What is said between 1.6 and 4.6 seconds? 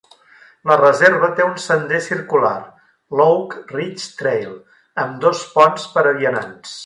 sender circular, l'Oak Ridge Trail,